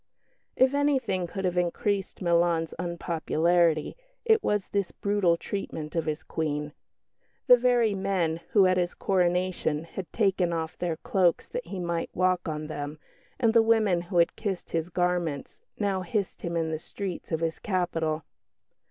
If 0.55 0.73
anything 0.73 1.27
could 1.27 1.45
have 1.45 1.59
increased 1.59 2.23
Milan's 2.23 2.73
unpopularity 2.79 3.95
it 4.25 4.43
was 4.43 4.69
this 4.69 4.89
brutal 4.91 5.37
treatment 5.37 5.95
of 5.95 6.07
his 6.07 6.23
Queen. 6.23 6.73
The 7.45 7.55
very 7.55 7.93
men 7.93 8.39
who, 8.53 8.65
at 8.65 8.77
his 8.77 8.95
coronation, 8.95 9.83
had 9.83 10.11
taken 10.11 10.51
off 10.53 10.75
their 10.75 10.97
cloaks 10.97 11.47
that 11.49 11.67
he 11.67 11.77
might 11.79 12.09
walk 12.15 12.47
on 12.47 12.65
them, 12.65 12.97
and 13.39 13.53
the 13.53 13.61
women 13.61 14.01
who 14.01 14.17
had 14.17 14.35
kissed 14.35 14.71
his 14.71 14.89
garments, 14.89 15.61
now 15.77 16.01
hissed 16.01 16.41
him 16.41 16.57
in 16.57 16.71
the 16.71 16.79
streets 16.79 17.31
of 17.31 17.41
his 17.41 17.59
capital. 17.59 18.23